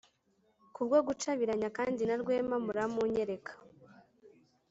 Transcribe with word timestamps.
kubwo 0.73 0.97
gucabiranya, 1.07 1.69
kandi 1.77 2.01
na 2.05 2.15
rwema 2.21 2.55
muramunyereka 2.65 3.51